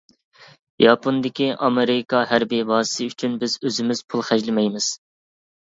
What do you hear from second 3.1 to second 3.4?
ئۈچۈن